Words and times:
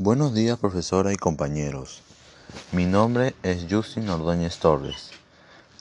Buenos 0.00 0.32
días 0.32 0.56
profesora 0.60 1.12
y 1.12 1.16
compañeros. 1.16 2.02
Mi 2.70 2.86
nombre 2.86 3.34
es 3.42 3.66
Justin 3.68 4.08
Ordóñez 4.08 4.58
Torres 4.58 5.10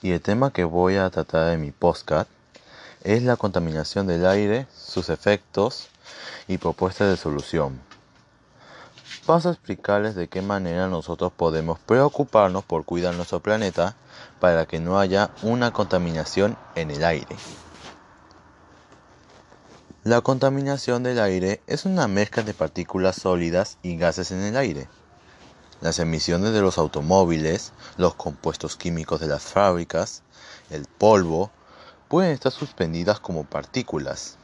y 0.01 0.09
el 0.09 0.21
tema 0.21 0.51
que 0.51 0.63
voy 0.63 0.95
a 0.95 1.07
tratar 1.11 1.53
en 1.53 1.61
mi 1.61 1.69
podcast 1.69 2.27
es 3.03 3.21
la 3.21 3.35
contaminación 3.35 4.07
del 4.07 4.25
aire, 4.25 4.65
sus 4.75 5.09
efectos 5.09 5.89
y 6.47 6.57
propuestas 6.57 7.11
de 7.11 7.17
solución. 7.17 7.79
Paso 9.27 9.49
a 9.49 9.51
explicarles 9.51 10.15
de 10.15 10.27
qué 10.27 10.41
manera 10.41 10.87
nosotros 10.87 11.31
podemos 11.31 11.77
preocuparnos 11.77 12.63
por 12.63 12.85
cuidar 12.85 13.13
nuestro 13.13 13.39
planeta 13.39 13.95
para 14.39 14.65
que 14.65 14.79
no 14.79 14.97
haya 14.97 15.29
una 15.43 15.71
contaminación 15.73 16.57
en 16.73 16.89
el 16.89 17.05
aire. 17.05 17.35
La 20.07 20.21
contaminación 20.21 21.03
del 21.03 21.19
aire 21.19 21.59
es 21.67 21.83
una 21.83 22.07
mezcla 22.07 22.41
de 22.41 22.53
partículas 22.53 23.17
sólidas 23.17 23.77
y 23.83 23.97
gases 23.97 24.31
en 24.31 24.39
el 24.39 24.55
aire. 24.55 24.87
Las 25.81 25.99
emisiones 25.99 26.53
de 26.53 26.61
los 26.61 26.77
automóviles, 26.77 27.73
los 27.97 28.15
compuestos 28.15 28.77
químicos 28.77 29.19
de 29.19 29.27
las 29.27 29.43
fábricas, 29.43 30.23
el 30.69 30.85
polvo, 30.85 31.51
pueden 32.07 32.31
estar 32.31 32.53
suspendidas 32.53 33.19
como 33.19 33.43
partículas. 33.43 34.37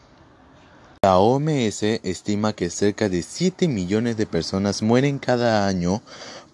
La 1.02 1.18
OMS 1.18 1.82
estima 1.82 2.52
que 2.52 2.70
cerca 2.70 3.08
de 3.08 3.24
7 3.24 3.70
millones 3.70 4.18
de 4.18 4.26
personas 4.26 4.82
mueren 4.82 5.18
cada 5.18 5.66
año 5.66 6.02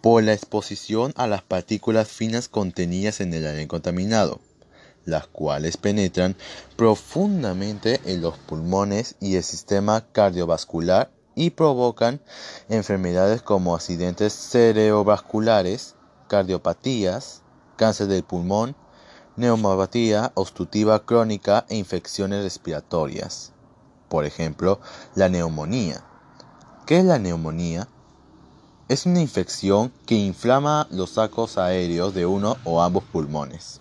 por 0.01 0.21
la 0.21 0.33
exposición 0.33 1.13
a 1.15 1.25
las 1.25 1.41
partículas 1.41 2.09
finas 2.09 2.47
contenidas 2.47 3.21
en 3.21 3.33
el 3.33 3.47
aire 3.47 3.67
contaminado 3.67 4.39
las 5.09 5.27
cuales 5.27 5.77
penetran 5.77 6.35
profundamente 6.75 7.99
en 8.05 8.21
los 8.21 8.37
pulmones 8.37 9.15
y 9.19 9.35
el 9.35 9.43
sistema 9.43 10.05
cardiovascular 10.11 11.11
y 11.35 11.51
provocan 11.51 12.21
enfermedades 12.67 13.41
como 13.41 13.75
accidentes 13.75 14.33
cerebrovasculares, 14.33 15.95
cardiopatías, 16.27 17.43
cáncer 17.77 18.07
del 18.07 18.23
pulmón, 18.23 18.75
neumopatía 19.37 20.33
obstructiva 20.35 21.05
crónica 21.05 21.65
e 21.69 21.77
infecciones 21.77 22.43
respiratorias. 22.43 23.53
Por 24.09 24.25
ejemplo, 24.25 24.81
la 25.15 25.29
neumonía. 25.29 26.03
¿Qué 26.85 26.99
es 26.99 27.05
la 27.05 27.19
neumonía? 27.19 27.87
Es 28.89 29.05
una 29.05 29.21
infección 29.21 29.93
que 30.05 30.15
inflama 30.15 30.87
los 30.91 31.11
sacos 31.11 31.57
aéreos 31.57 32.13
de 32.13 32.25
uno 32.25 32.57
o 32.65 32.81
ambos 32.81 33.03
pulmones. 33.03 33.79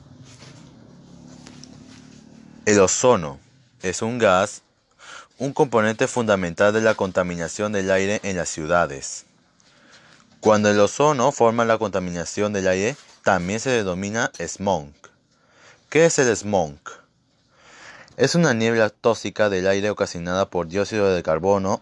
El 2.68 2.80
ozono 2.80 3.40
es 3.80 4.02
un 4.02 4.18
gas, 4.18 4.60
un 5.38 5.54
componente 5.54 6.06
fundamental 6.06 6.70
de 6.70 6.82
la 6.82 6.94
contaminación 6.94 7.72
del 7.72 7.90
aire 7.90 8.20
en 8.24 8.36
las 8.36 8.50
ciudades. 8.50 9.24
Cuando 10.40 10.68
el 10.68 10.78
ozono 10.78 11.32
forma 11.32 11.64
la 11.64 11.78
contaminación 11.78 12.52
del 12.52 12.68
aire, 12.68 12.94
también 13.24 13.58
se 13.58 13.70
denomina 13.70 14.30
smog. 14.38 14.90
¿Qué 15.88 16.04
es 16.04 16.18
el 16.18 16.36
smog? 16.36 16.76
Es 18.18 18.34
una 18.34 18.52
niebla 18.52 18.90
tóxica 18.90 19.48
del 19.48 19.66
aire 19.66 19.88
ocasionada 19.88 20.50
por 20.50 20.68
dióxido 20.68 21.10
de 21.14 21.22
carbono, 21.22 21.80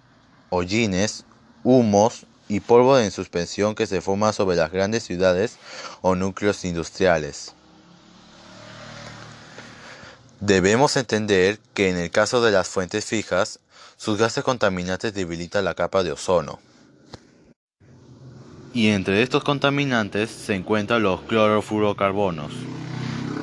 hollines, 0.51 1.25
humos 1.65 2.27
y 2.47 2.61
polvo 2.61 2.97
en 2.97 3.11
suspensión 3.11 3.75
que 3.75 3.89
se 3.89 4.01
forma 4.01 4.33
sobre 4.33 4.55
las 4.55 4.71
grandes 4.71 5.03
ciudades 5.03 5.57
o 6.01 6.15
núcleos 6.15 6.65
industriales. 6.65 7.56
Debemos 10.41 10.97
entender 10.97 11.59
que 11.73 11.89
en 11.89 11.97
el 11.97 12.11
caso 12.11 12.43
de 12.43 12.53
las 12.53 12.69
fuentes 12.69 13.07
fijas, 13.07 13.61
sus 13.97 14.19
gases 14.19 14.45
contaminantes 14.45 15.15
debilitan 15.15 15.65
la 15.65 15.75
capa 15.75 16.03
de 16.03 16.13
ozono. 16.13 16.59
Y 18.75 18.89
entre 18.89 19.23
estos 19.23 19.43
contaminantes 19.43 20.31
se 20.31 20.55
encuentran 20.55 21.03
los 21.03 21.23
clorofluorocarbonos, 21.23 22.53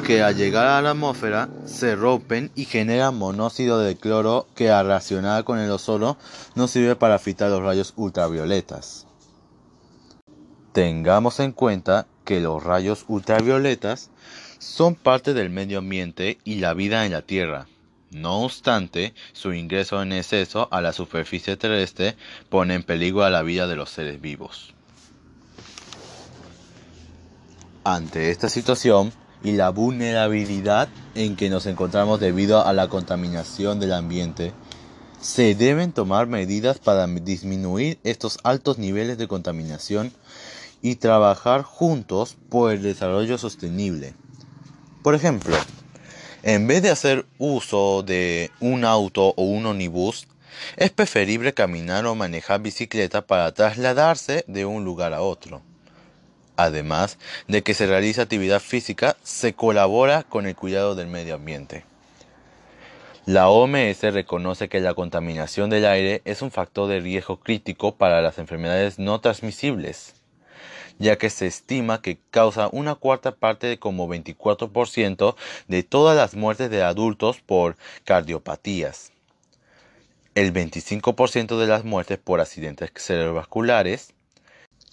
que 0.05 0.21
al 0.21 0.35
llegar 0.35 0.67
a 0.67 0.81
la 0.83 0.91
atmósfera 0.91 1.49
se 1.65 1.95
rompen 1.95 2.51
y 2.53 2.65
generan 2.65 3.17
monóxido 3.17 3.79
de 3.79 3.97
cloro 3.97 4.45
que 4.53 4.69
al 4.69 4.85
reaccionar 4.85 5.43
con 5.45 5.57
el 5.57 5.71
ozono 5.71 6.17
no 6.53 6.67
sirve 6.67 6.95
para 6.95 7.17
filtrar 7.17 7.49
los 7.49 7.63
rayos 7.63 7.93
ultravioletas. 7.95 9.07
Tengamos 10.73 11.39
en 11.39 11.53
cuenta 11.53 12.05
que 12.23 12.39
los 12.39 12.63
rayos 12.63 13.05
ultravioletas 13.07 14.11
son 14.63 14.95
parte 14.95 15.33
del 15.33 15.49
medio 15.49 15.79
ambiente 15.79 16.39
y 16.45 16.55
la 16.55 16.73
vida 16.73 17.05
en 17.05 17.11
la 17.11 17.21
Tierra. 17.21 17.67
No 18.11 18.41
obstante, 18.41 19.13
su 19.33 19.53
ingreso 19.53 20.01
en 20.01 20.13
exceso 20.13 20.69
a 20.71 20.81
la 20.81 20.93
superficie 20.93 21.57
terrestre 21.57 22.15
pone 22.49 22.75
en 22.75 22.83
peligro 22.83 23.23
a 23.23 23.29
la 23.29 23.41
vida 23.41 23.67
de 23.67 23.75
los 23.75 23.89
seres 23.89 24.21
vivos. 24.21 24.73
Ante 27.83 28.31
esta 28.31 28.47
situación 28.47 29.11
y 29.43 29.51
la 29.51 29.69
vulnerabilidad 29.69 30.87
en 31.15 31.35
que 31.35 31.49
nos 31.49 31.65
encontramos 31.65 32.21
debido 32.21 32.65
a 32.65 32.71
la 32.71 32.87
contaminación 32.87 33.79
del 33.79 33.91
ambiente, 33.91 34.53
se 35.19 35.55
deben 35.55 35.91
tomar 35.91 36.27
medidas 36.27 36.79
para 36.79 37.05
disminuir 37.07 37.99
estos 38.03 38.39
altos 38.43 38.77
niveles 38.77 39.17
de 39.17 39.27
contaminación 39.27 40.13
y 40.81 40.95
trabajar 40.95 41.63
juntos 41.63 42.37
por 42.49 42.71
el 42.71 42.81
desarrollo 42.81 43.37
sostenible. 43.37 44.13
Por 45.03 45.15
ejemplo, 45.15 45.57
en 46.43 46.65
vez 46.65 46.81
de 46.81 46.89
hacer 46.89 47.25
uso 47.37 48.03
de 48.03 48.51
un 48.61 48.85
auto 48.85 49.33
o 49.35 49.43
un 49.43 49.65
ómnibus, 49.65 50.29
es 50.77 50.91
preferible 50.91 51.53
caminar 51.53 52.05
o 52.05 52.15
manejar 52.15 52.61
bicicleta 52.61 53.21
para 53.21 53.53
trasladarse 53.53 54.45
de 54.47 54.63
un 54.63 54.85
lugar 54.85 55.13
a 55.13 55.21
otro. 55.21 55.61
Además 56.55 57.17
de 57.49 57.63
que 57.63 57.73
se 57.73 57.85
realiza 57.85 58.21
actividad 58.21 58.61
física, 58.61 59.17
se 59.23 59.53
colabora 59.53 60.23
con 60.23 60.47
el 60.47 60.55
cuidado 60.55 60.95
del 60.95 61.07
medio 61.07 61.35
ambiente. 61.35 61.83
La 63.25 63.49
OMS 63.49 64.01
reconoce 64.03 64.69
que 64.69 64.79
la 64.79 64.93
contaminación 64.93 65.69
del 65.69 65.85
aire 65.85 66.21
es 66.23 66.41
un 66.41 66.51
factor 66.51 66.87
de 66.87 67.01
riesgo 67.01 67.41
crítico 67.41 67.95
para 67.95 68.21
las 68.21 68.37
enfermedades 68.37 68.99
no 68.99 69.19
transmisibles 69.19 70.13
ya 71.03 71.17
que 71.17 71.29
se 71.29 71.47
estima 71.47 72.01
que 72.01 72.17
causa 72.31 72.69
una 72.71 72.95
cuarta 72.95 73.35
parte 73.35 73.67
de 73.67 73.77
como 73.77 74.07
24% 74.07 75.35
de 75.67 75.83
todas 75.83 76.15
las 76.15 76.33
muertes 76.33 76.69
de 76.71 76.81
adultos 76.81 77.41
por 77.45 77.75
cardiopatías, 78.05 79.11
el 80.33 80.53
25% 80.53 81.59
de 81.59 81.67
las 81.67 81.83
muertes 81.83 82.17
por 82.17 82.39
accidentes 82.39 82.91
cerebrovasculares, 82.95 84.13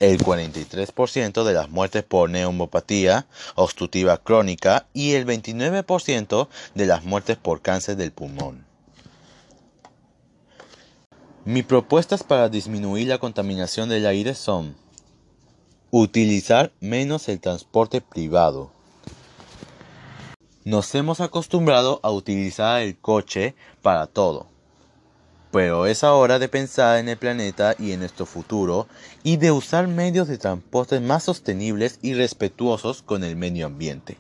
el 0.01 0.19
43% 0.19 1.45
de 1.45 1.53
las 1.53 1.71
muertes 1.71 2.03
por 2.03 2.29
neumopatía 2.29 3.27
obstructiva 3.55 4.19
crónica 4.19 4.87
y 4.93 5.13
el 5.13 5.27
29% 5.27 6.49
de 6.75 6.87
las 6.87 7.05
muertes 7.05 7.37
por 7.37 7.63
cáncer 7.63 7.97
del 7.97 8.11
pulmón. 8.11 8.67
Mis 11.45 11.65
propuestas 11.65 12.25
para 12.25 12.49
disminuir 12.49 13.09
la 13.09 13.19
contaminación 13.19 13.89
del 13.89 14.07
aire 14.07 14.35
son 14.35 14.80
Utilizar 15.93 16.71
menos 16.79 17.29
el 17.29 17.41
transporte 17.41 18.01
privado. 18.01 18.71
Nos 20.65 20.95
hemos 20.95 21.21
acostumbrado 21.21 21.99
a 22.05 22.13
utilizar 22.13 22.81
el 22.83 22.97
coche 22.97 23.57
para 23.83 24.07
todo, 24.07 24.47
pero 25.51 25.87
es 25.87 26.05
hora 26.05 26.39
de 26.39 26.49
pensar 26.49 26.99
en 26.99 27.09
el 27.09 27.17
planeta 27.17 27.75
y 27.77 27.91
en 27.91 27.99
nuestro 27.99 28.25
futuro 28.25 28.87
y 29.25 29.39
de 29.39 29.51
usar 29.51 29.89
medios 29.89 30.29
de 30.29 30.39
transporte 30.39 31.01
más 31.01 31.25
sostenibles 31.25 31.99
y 32.03 32.15
respetuosos 32.15 33.03
con 33.03 33.25
el 33.25 33.35
medio 33.35 33.67
ambiente. 33.67 34.17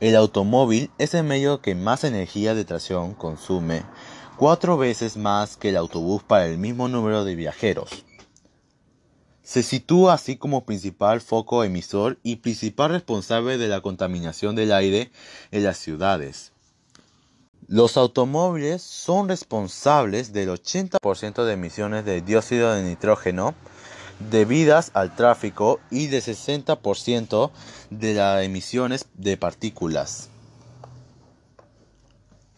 El 0.00 0.16
automóvil 0.16 0.90
es 0.98 1.14
el 1.14 1.24
medio 1.24 1.62
que 1.62 1.74
más 1.74 2.04
energía 2.04 2.54
de 2.54 2.66
tracción 2.66 3.14
consume, 3.14 3.84
cuatro 4.36 4.76
veces 4.76 5.16
más 5.16 5.56
que 5.56 5.70
el 5.70 5.78
autobús 5.78 6.22
para 6.22 6.44
el 6.44 6.58
mismo 6.58 6.88
número 6.88 7.24
de 7.24 7.36
viajeros. 7.36 8.04
Se 9.50 9.64
sitúa 9.64 10.14
así 10.14 10.36
como 10.36 10.64
principal 10.64 11.20
foco 11.20 11.64
emisor 11.64 12.20
y 12.22 12.36
principal 12.36 12.92
responsable 12.92 13.58
de 13.58 13.66
la 13.66 13.80
contaminación 13.80 14.54
del 14.54 14.70
aire 14.70 15.10
en 15.50 15.64
las 15.64 15.76
ciudades. 15.76 16.52
Los 17.66 17.96
automóviles 17.96 18.80
son 18.80 19.28
responsables 19.28 20.32
del 20.32 20.50
80% 20.50 21.42
de 21.42 21.52
emisiones 21.52 22.04
de 22.04 22.20
dióxido 22.20 22.72
de 22.72 22.84
nitrógeno 22.84 23.56
debidas 24.30 24.92
al 24.94 25.16
tráfico 25.16 25.80
y 25.90 26.06
del 26.06 26.22
60% 26.22 27.50
de 27.90 28.14
las 28.14 28.44
emisiones 28.44 29.06
de 29.14 29.36
partículas. 29.36 30.29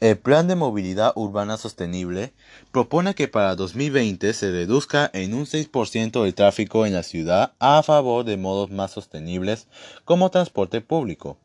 El 0.03 0.19
Plan 0.19 0.49
de 0.49 0.57
Movilidad 0.57 1.13
Urbana 1.15 1.57
Sostenible 1.57 2.33
propone 2.73 3.15
que 3.15 3.29
para 3.29 3.55
2020 3.55 4.33
se 4.33 4.51
reduzca 4.51 5.09
en 5.15 5.33
un 5.33 5.47
6% 5.47 6.27
el 6.27 6.35
tráfico 6.35 6.87
en 6.87 6.95
la 6.95 7.05
ciudad 7.05 7.53
a 7.61 7.81
favor 7.85 8.25
de 8.25 8.37
modos 8.37 8.73
más 8.73 8.91
sostenibles 8.91 9.69
como 10.05 10.33
transporte 10.33 10.81
público, 10.81 11.39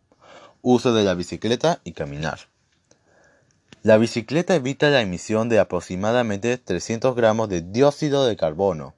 uso 0.64 0.92
de 0.96 1.04
la 1.04 1.14
bicicleta 1.14 1.82
y 1.84 1.92
caminar. 1.92 2.40
La 3.84 4.00
bicicleta 4.00 4.56
evita 4.56 4.90
la 4.90 5.02
emisión 5.02 5.50
de 5.50 5.60
aproximadamente 5.60 6.58
300 6.58 7.16
gramos 7.16 7.50
de 7.50 7.62
dióxido 7.62 8.26
de 8.26 8.38
carbono, 8.38 8.96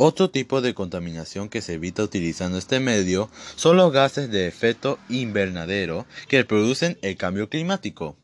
Otro 0.00 0.30
tipo 0.30 0.60
de 0.60 0.74
contaminación 0.74 1.48
que 1.48 1.60
se 1.60 1.74
evita 1.74 2.04
utilizando 2.04 2.56
este 2.56 2.78
medio 2.78 3.28
son 3.56 3.76
los 3.76 3.92
gases 3.92 4.30
de 4.30 4.46
efecto 4.46 4.96
invernadero 5.08 6.06
que 6.28 6.44
producen 6.44 6.96
el 7.02 7.16
cambio 7.16 7.48
climático. 7.48 8.14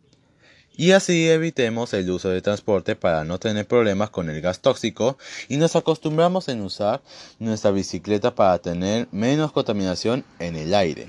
Y 0.76 0.92
así 0.92 1.28
evitemos 1.28 1.92
el 1.92 2.08
uso 2.08 2.28
de 2.28 2.42
transporte 2.42 2.94
para 2.94 3.24
no 3.24 3.40
tener 3.40 3.66
problemas 3.66 4.10
con 4.10 4.30
el 4.30 4.40
gas 4.40 4.60
tóxico 4.60 5.18
y 5.48 5.56
nos 5.56 5.74
acostumbramos 5.74 6.48
en 6.48 6.60
usar 6.60 7.02
nuestra 7.40 7.72
bicicleta 7.72 8.36
para 8.36 8.60
tener 8.60 9.08
menos 9.10 9.50
contaminación 9.50 10.24
en 10.38 10.54
el 10.54 10.76
aire. 10.76 11.08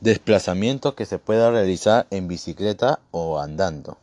Desplazamiento 0.00 0.94
que 0.94 1.04
se 1.04 1.18
pueda 1.18 1.50
realizar 1.50 2.06
en 2.12 2.28
bicicleta 2.28 3.00
o 3.10 3.40
andando. 3.40 3.98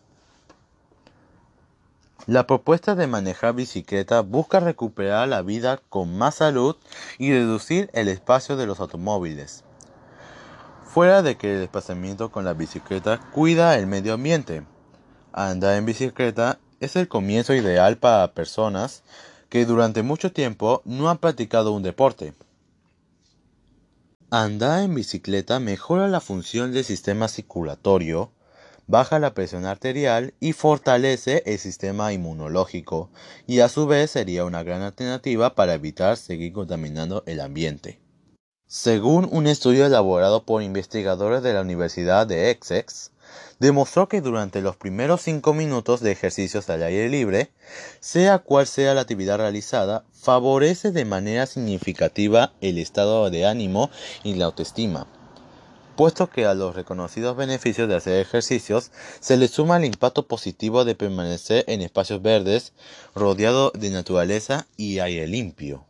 La 2.28 2.46
propuesta 2.46 2.94
de 2.94 3.08
manejar 3.08 3.56
bicicleta 3.56 4.22
busca 4.22 4.60
recuperar 4.60 5.28
la 5.28 5.42
vida 5.42 5.82
con 5.90 6.16
más 6.18 6.36
salud 6.36 6.76
y 7.18 7.32
reducir 7.32 7.90
el 7.94 8.08
espacio 8.08 8.58
de 8.58 8.68
los 8.68 8.80
automóviles. 8.80 9.64
Fuera 10.86 11.24
de 11.24 11.36
que 11.36 11.54
el 11.54 11.60
desplazamiento 11.62 12.32
con 12.32 12.46
la 12.46 12.54
bicicleta 12.54 13.20
cuida 13.32 13.76
el 13.78 13.88
medio 13.88 14.14
ambiente. 14.14 14.64
Andar 15.34 15.78
en 15.78 15.86
bicicleta 15.86 16.60
es 16.80 16.96
el 16.96 17.08
comienzo 17.08 17.56
ideal 17.56 17.98
para 17.98 18.34
personas 18.34 19.02
que 19.50 19.66
durante 19.66 20.04
mucho 20.04 20.32
tiempo 20.32 20.84
no 20.86 21.10
han 21.10 21.18
practicado 21.18 21.72
un 21.72 21.82
deporte. 21.82 22.36
Andar 24.30 24.84
en 24.84 24.94
bicicleta 24.94 25.60
mejora 25.60 26.08
la 26.08 26.22
función 26.22 26.72
del 26.72 26.86
sistema 26.86 27.28
circulatorio, 27.28 28.32
baja 28.92 29.20
la 29.20 29.34
presión 29.34 29.66
arterial 29.66 30.34
y 30.42 30.52
fortalece 30.52 31.44
el 31.46 31.58
sistema 31.60 32.12
inmunológico, 32.12 33.10
y 33.48 33.62
a 33.62 33.70
su 33.70 33.88
vez 33.88 34.12
sería 34.12 34.44
una 34.44 34.64
gran 34.64 34.82
alternativa 34.82 35.56
para 35.56 35.74
evitar 35.74 36.18
seguir 36.18 36.52
contaminando 36.52 37.24
el 37.26 37.40
ambiente. 37.40 38.02
Según 38.68 39.30
un 39.32 39.48
estudio 39.48 39.86
elaborado 39.86 40.46
por 40.46 40.62
investigadores 40.62 41.42
de 41.42 41.54
la 41.54 41.62
Universidad 41.62 42.28
de 42.28 42.52
Essex, 42.52 43.12
demostró 43.60 44.10
que 44.10 44.20
durante 44.20 44.62
los 44.62 44.76
primeros 44.76 45.22
5 45.22 45.54
minutos 45.54 46.02
de 46.02 46.12
ejercicios 46.12 46.70
al 46.70 46.84
aire 46.84 47.08
libre, 47.08 47.52
sea 48.02 48.40
cual 48.40 48.68
sea 48.68 48.94
la 48.94 49.02
actividad 49.02 49.38
realizada, 49.38 50.04
favorece 50.12 50.92
de 50.92 51.06
manera 51.06 51.46
significativa 51.46 52.54
el 52.60 52.78
estado 52.78 53.30
de 53.30 53.46
ánimo 53.46 53.90
y 54.24 54.36
la 54.36 54.46
autoestima 54.46 55.08
puesto 55.96 56.30
que 56.30 56.46
a 56.46 56.54
los 56.54 56.76
reconocidos 56.76 57.36
beneficios 57.36 57.88
de 57.88 57.96
hacer 57.96 58.20
ejercicios 58.20 58.92
se 59.20 59.38
le 59.38 59.48
suma 59.48 59.78
el 59.78 59.86
impacto 59.86 60.28
positivo 60.28 60.86
de 60.86 60.96
permanecer 60.96 61.66
en 61.68 61.82
espacios 61.82 62.22
verdes, 62.22 62.74
rodeado 63.16 63.72
de 63.72 63.90
naturaleza 63.90 64.68
y 64.78 65.00
aire 65.00 65.28
limpio. 65.28 65.86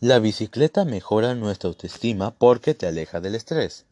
La 0.00 0.18
bicicleta 0.18 0.84
mejora 0.84 1.34
nuestra 1.34 1.68
autoestima 1.68 2.32
porque 2.32 2.74
te 2.74 2.86
aleja 2.86 3.20
del 3.20 3.34
estrés, 3.34 3.86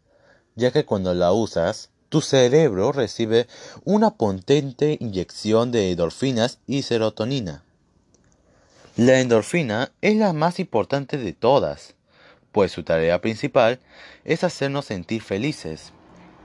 ya 0.57 0.71
que 0.71 0.85
cuando 0.85 1.15
la 1.15 1.33
usas, 1.33 1.91
tu 2.09 2.21
cerebro 2.21 2.93
recibe 2.93 3.47
una 3.85 4.11
potente 4.11 4.99
inyección 5.01 5.73
de 5.73 5.91
endorfinas 5.91 6.59
y 6.67 6.83
serotonina. 6.83 7.65
La 8.97 9.21
endorfina 9.21 9.91
es 10.03 10.17
la 10.17 10.35
más 10.35 10.61
importante 10.61 11.17
de 11.17 11.33
todas, 11.33 11.95
pues 12.52 12.70
su 12.70 12.84
tarea 12.84 13.20
principal 13.20 13.81
es 14.25 14.44
hacernos 14.44 14.84
sentir 14.84 15.22
felices, 15.22 15.93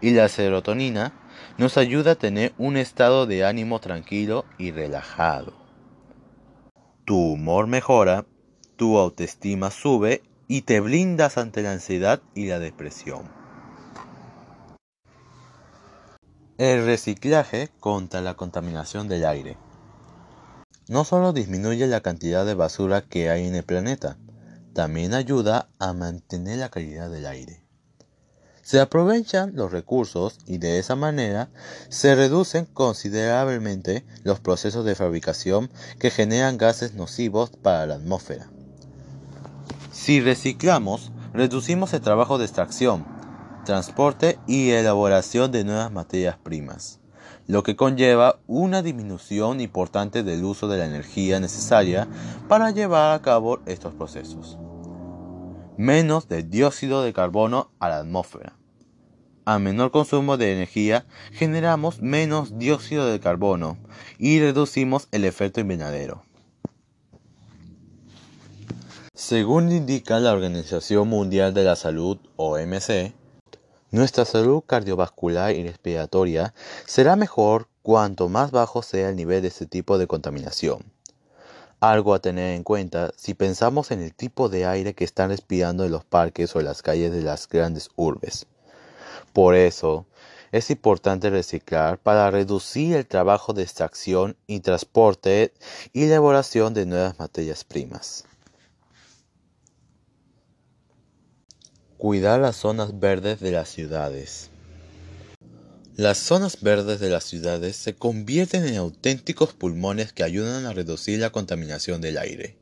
y 0.02 0.12
la 0.12 0.30
serotonina 0.30 1.14
nos 1.58 1.78
ayuda 1.78 2.12
a 2.12 2.16
tener 2.16 2.54
un 2.58 2.78
estado 2.78 3.26
de 3.26 3.46
ánimo 3.46 3.80
tranquilo 3.80 4.46
y 4.58 4.72
relajado. 4.72 5.54
Tu 7.06 7.18
humor 7.18 7.68
mejora, 7.68 8.26
tu 8.76 8.98
autoestima 8.98 9.72
sube 9.72 10.24
y 10.48 10.62
te 10.62 10.80
blindas 10.80 11.38
ante 11.38 11.62
la 11.62 11.72
ansiedad 11.72 12.22
y 12.36 12.48
la 12.48 12.60
depresión. 12.60 13.30
El 16.58 16.86
reciclaje 16.86 17.70
contra 17.80 18.22
la 18.22 18.34
contaminación 18.34 19.08
del 19.08 19.26
aire. 19.26 19.58
No 20.90 21.04
solo 21.04 21.34
disminuye 21.34 21.86
la 21.86 22.02
cantidad 22.02 22.46
de 22.46 22.56
basura 22.56 23.02
que 23.02 23.30
hay 23.30 23.48
en 23.48 23.56
el 23.56 23.64
planeta, 23.64 24.18
también 24.78 25.16
ayuda 25.16 25.70
a 25.80 25.94
mantener 25.94 26.60
la 26.60 26.70
calidad 26.70 27.10
del 27.10 27.26
aire. 27.26 27.64
Se 28.62 28.80
aprovechan 28.80 29.56
los 29.56 29.72
recursos 29.72 30.38
y 30.46 30.60
de 30.60 30.78
esa 30.78 30.96
manera 30.96 31.50
se 31.90 32.14
reducen 32.14 32.66
considerablemente 32.66 34.06
los 34.24 34.40
procesos 34.40 34.86
de 34.86 34.94
fabricación 34.94 35.72
que 35.98 36.12
generan 36.12 36.60
gases 36.60 36.94
nocivos 36.94 37.50
para 37.50 37.88
la 37.88 37.96
atmósfera. 37.96 38.52
Si 39.92 40.22
reciclamos, 40.22 41.12
reducimos 41.34 41.92
el 41.94 42.02
trabajo 42.02 42.38
de 42.38 42.46
extracción, 42.46 43.04
transporte 43.66 44.38
y 44.46 44.70
elaboración 44.70 45.52
de 45.52 45.64
nuevas 45.64 45.92
materias 45.92 46.38
primas 46.38 47.00
lo 47.48 47.64
que 47.64 47.78
conlleva 47.78 48.40
una 48.46 48.82
disminución 48.82 49.62
importante 49.62 50.22
del 50.22 50.44
uso 50.44 50.68
de 50.68 50.80
la 50.80 50.86
energía 50.86 51.40
necesaria 51.40 52.06
para 52.50 52.72
llevar 52.72 53.14
a 53.14 53.22
cabo 53.22 53.60
estos 53.66 53.94
procesos. 53.94 54.58
Menos 55.78 56.28
de 56.28 56.42
dióxido 56.42 57.04
de 57.04 57.14
carbono 57.14 57.70
a 57.80 57.90
la 57.90 58.00
atmósfera. 58.00 58.58
A 59.46 59.60
menor 59.60 59.92
consumo 59.92 60.36
de 60.36 60.52
energía 60.52 61.06
generamos 61.32 62.02
menos 62.02 62.58
dióxido 62.58 63.06
de 63.06 63.20
carbono 63.20 63.78
y 64.18 64.40
reducimos 64.40 65.08
el 65.12 65.24
efecto 65.24 65.60
invernadero. 65.60 66.24
Según 69.14 69.72
indica 69.72 70.20
la 70.20 70.34
Organización 70.34 71.08
Mundial 71.08 71.54
de 71.54 71.64
la 71.64 71.76
Salud, 71.76 72.18
OMC, 72.38 73.14
nuestra 73.92 74.26
salud 74.26 74.64
cardiovascular 74.66 75.56
y 75.56 75.64
respiratoria 75.64 76.56
será 76.86 77.16
mejor 77.16 77.70
cuanto 77.84 78.30
más 78.30 78.50
bajo 78.52 78.82
sea 78.82 79.10
el 79.10 79.16
nivel 79.16 79.44
de 79.44 79.48
este 79.48 79.68
tipo 79.68 79.98
de 79.98 80.08
contaminación. 80.08 80.97
Algo 81.80 82.16
a 82.16 82.20
tener 82.20 82.56
en 82.56 82.64
cuenta 82.64 83.12
si 83.16 83.36
pensamos 83.36 83.92
en 83.92 84.02
el 84.02 84.14
tipo 84.14 84.50
de 84.50 84.66
aire 84.66 84.96
que 84.96 85.04
están 85.04 85.30
respirando 85.30 85.86
en 85.86 85.92
los 85.92 86.04
parques 86.04 86.56
o 86.56 86.60
en 86.60 86.66
las 86.66 86.82
calles 86.82 87.12
de 87.12 87.22
las 87.22 87.48
grandes 87.48 87.90
urbes. 87.96 88.48
Por 89.32 89.54
eso, 89.54 90.08
es 90.52 90.72
importante 90.72 91.30
reciclar 91.30 92.00
para 92.00 92.32
reducir 92.32 92.96
el 92.96 93.06
trabajo 93.06 93.54
de 93.54 93.62
extracción 93.62 94.36
y 94.48 94.62
transporte 94.62 95.54
y 95.94 96.06
elaboración 96.06 96.74
de 96.74 96.88
nuevas 96.88 97.20
materias 97.20 97.64
primas. 97.64 98.26
Cuidar 101.98 102.40
las 102.40 102.56
zonas 102.56 103.00
verdes 103.00 103.40
de 103.40 103.52
las 103.52 103.70
ciudades. 103.70 104.50
Las 105.98 106.20
zonas 106.20 106.62
verdes 106.62 107.00
de 107.00 107.10
las 107.10 107.24
ciudades 107.24 107.76
se 107.76 107.96
convierten 107.96 108.68
en 108.68 108.78
auténticos 108.78 109.54
pulmones 109.54 110.14
que 110.14 110.22
ayudan 110.22 110.68
a 110.68 110.74
reducir 110.74 111.18
la 111.18 111.32
contaminación 111.32 112.02
del 112.02 112.20
aire. 112.20 112.56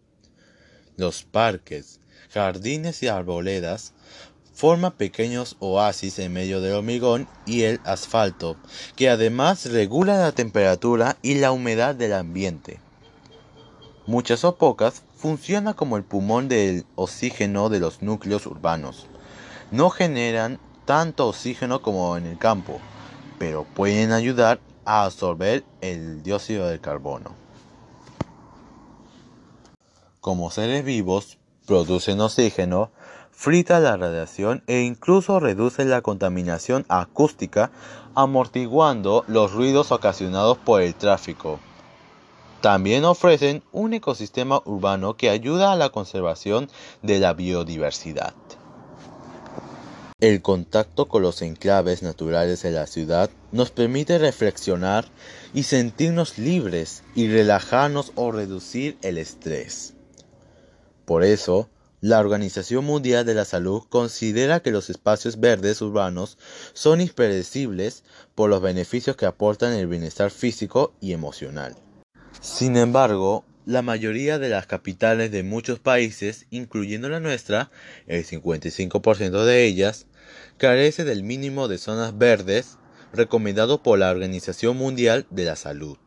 Los 0.95 1.23
parques, 1.23 1.99
jardines 2.33 3.03
y 3.03 3.09
arboledas 3.09 3.91
forman 4.53 4.93
pequeños 4.93 5.57
oasis 5.59 6.17
en 6.19 6.31
medio 6.31 6.61
del 6.61 6.75
hormigón 6.75 7.27
y 7.45 7.63
el 7.63 7.81
asfalto, 7.83 8.55
que 8.95 9.09
además 9.09 9.65
regulan 9.65 10.21
la 10.21 10.31
temperatura 10.31 11.17
y 11.21 11.35
la 11.35 11.51
humedad 11.51 11.93
del 11.93 12.13
ambiente. 12.13 12.79
Muchas 14.07 14.45
o 14.45 14.55
pocas 14.55 15.01
funcionan 15.17 15.73
como 15.73 15.97
el 15.97 16.03
pulmón 16.05 16.47
del 16.47 16.85
oxígeno 16.95 17.67
de 17.67 17.81
los 17.81 18.01
núcleos 18.01 18.45
urbanos 18.45 19.07
no 19.71 19.89
generan 19.89 20.57
tanto 20.85 21.27
oxígeno 21.27 21.81
como 21.81 22.15
en 22.15 22.27
el 22.27 22.37
campo, 22.37 22.79
pero 23.37 23.63
pueden 23.63 24.11
ayudar 24.11 24.59
a 24.85 25.05
absorber 25.05 25.63
el 25.81 26.23
dióxido 26.23 26.67
de 26.67 26.79
carbono. 26.79 27.31
Como 30.21 30.49
seres 30.51 30.83
vivos, 30.83 31.37
producen 31.67 32.19
oxígeno, 32.19 32.89
frita 33.31 33.79
la 33.79 33.97
radiación 33.97 34.63
e 34.67 34.81
incluso 34.81 35.39
reduce 35.39 35.85
la 35.85 36.01
contaminación 36.01 36.85
acústica, 36.87 37.71
amortiguando 38.15 39.23
los 39.27 39.51
ruidos 39.51 39.91
ocasionados 39.91 40.57
por 40.57 40.81
el 40.81 40.95
tráfico. 40.95 41.59
También 42.61 43.05
ofrecen 43.05 43.61
un 43.71 43.93
ecosistema 43.93 44.61
urbano 44.65 45.15
que 45.15 45.29
ayuda 45.29 45.71
a 45.71 45.75
la 45.75 45.89
conservación 45.89 46.69
de 47.03 47.19
la 47.19 47.33
biodiversidad. 47.33 48.33
El 50.21 50.41
contacto 50.41 51.09
con 51.09 51.23
los 51.23 51.41
enclaves 51.41 52.01
naturales 52.01 52.61
de 52.61 52.71
la 52.71 52.87
ciudad 52.87 53.29
nos 53.51 53.71
permite 53.71 54.17
reflexionar 54.17 55.05
y 55.53 55.63
sentirnos 55.63 56.37
libres 56.37 57.03
y 57.15 57.27
relajarnos 57.27 58.13
o 58.15 58.31
reducir 58.31 58.97
el 59.01 59.17
estrés. 59.17 59.93
Por 61.03 61.25
eso, 61.25 61.69
la 61.99 62.21
Organización 62.21 62.85
Mundial 62.85 63.25
de 63.25 63.33
la 63.33 63.43
Salud 63.43 63.83
considera 63.89 64.61
que 64.61 64.71
los 64.71 64.89
espacios 64.89 65.41
verdes 65.41 65.81
urbanos 65.81 66.37
son 66.71 67.01
impredecibles 67.01 68.05
por 68.35 68.49
los 68.49 68.61
beneficios 68.61 69.17
que 69.17 69.25
aportan 69.25 69.73
el 69.73 69.87
bienestar 69.87 70.31
físico 70.31 70.93
y 71.01 71.11
emocional. 71.11 71.75
Sin 72.39 72.77
embargo, 72.77 73.43
la 73.65 73.81
mayoría 73.81 74.39
de 74.39 74.49
las 74.49 74.67
capitales 74.67 75.31
de 75.31 75.43
muchos 75.43 75.79
países, 75.79 76.45
incluyendo 76.51 77.09
la 77.09 77.19
nuestra, 77.19 77.71
el 78.07 78.25
55% 78.25 79.43
de 79.43 79.65
ellas, 79.65 80.07
carece 80.57 81.03
del 81.03 81.23
mínimo 81.23 81.67
de 81.67 81.77
zonas 81.77 82.17
verdes 82.17 82.77
recomendado 83.13 83.81
por 83.81 83.99
la 83.99 84.11
Organización 84.11 84.77
Mundial 84.77 85.25
de 85.29 85.45
la 85.45 85.55
Salud. 85.55 85.97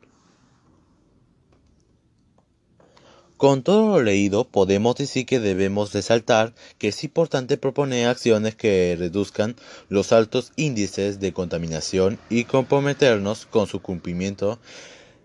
Con 3.36 3.62
todo 3.62 3.86
lo 3.86 4.02
leído, 4.02 4.48
podemos 4.48 4.96
decir 4.96 5.24
que 5.24 5.38
debemos 5.38 5.92
resaltar 5.92 6.54
que 6.76 6.88
es 6.88 7.04
importante 7.04 7.56
proponer 7.56 8.08
acciones 8.08 8.56
que 8.56 8.96
reduzcan 8.98 9.54
los 9.88 10.12
altos 10.12 10.52
índices 10.56 11.20
de 11.20 11.32
contaminación 11.32 12.18
y 12.30 12.44
comprometernos 12.44 13.46
con 13.46 13.68
su 13.68 13.80
cumplimiento 13.80 14.58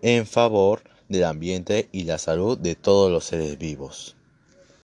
en 0.00 0.26
favor 0.26 0.82
del 1.08 1.24
ambiente 1.24 1.88
y 1.92 2.04
la 2.04 2.18
salud 2.18 2.58
de 2.58 2.74
todos 2.74 3.10
los 3.10 3.24
seres 3.24 3.58
vivos. 3.58 4.16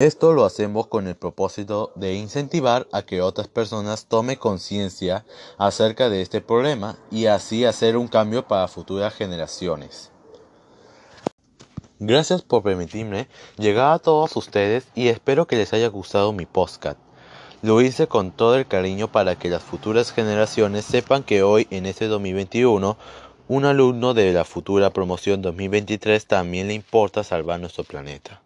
Esto 0.00 0.32
lo 0.32 0.44
hacemos 0.44 0.86
con 0.86 1.08
el 1.08 1.16
propósito 1.16 1.90
de 1.96 2.14
incentivar 2.14 2.86
a 2.92 3.02
que 3.02 3.20
otras 3.20 3.48
personas 3.48 4.06
tomen 4.06 4.36
conciencia 4.36 5.24
acerca 5.58 6.08
de 6.08 6.22
este 6.22 6.40
problema 6.40 6.96
y 7.10 7.26
así 7.26 7.64
hacer 7.64 7.96
un 7.96 8.06
cambio 8.06 8.46
para 8.46 8.68
futuras 8.68 9.12
generaciones. 9.14 10.12
Gracias 11.98 12.42
por 12.42 12.62
permitirme 12.62 13.26
llegar 13.56 13.92
a 13.92 13.98
todos 13.98 14.36
ustedes 14.36 14.86
y 14.94 15.08
espero 15.08 15.48
que 15.48 15.56
les 15.56 15.72
haya 15.72 15.88
gustado 15.88 16.32
mi 16.32 16.46
podcast. 16.46 17.00
Lo 17.60 17.80
hice 17.80 18.06
con 18.06 18.30
todo 18.30 18.54
el 18.54 18.68
cariño 18.68 19.10
para 19.10 19.36
que 19.36 19.50
las 19.50 19.64
futuras 19.64 20.12
generaciones 20.12 20.84
sepan 20.84 21.24
que 21.24 21.42
hoy, 21.42 21.66
en 21.72 21.86
este 21.86 22.06
2021, 22.06 22.96
un 23.48 23.64
alumno 23.64 24.12
de 24.12 24.32
la 24.34 24.44
futura 24.44 24.90
promoción 24.90 25.40
2023 25.40 26.26
también 26.26 26.68
le 26.68 26.74
importa 26.74 27.24
salvar 27.24 27.58
nuestro 27.58 27.82
planeta. 27.82 28.42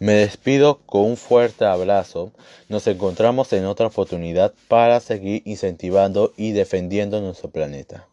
Me 0.00 0.14
despido 0.14 0.80
con 0.86 1.02
un 1.02 1.16
fuerte 1.18 1.66
abrazo. 1.66 2.32
Nos 2.68 2.86
encontramos 2.86 3.52
en 3.52 3.66
otra 3.66 3.88
oportunidad 3.88 4.54
para 4.68 5.00
seguir 5.00 5.42
incentivando 5.44 6.32
y 6.36 6.52
defendiendo 6.52 7.20
nuestro 7.20 7.50
planeta. 7.50 8.08